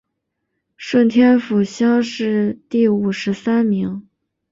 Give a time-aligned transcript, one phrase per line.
[0.77, 4.09] 顺天府乡试第五十三名。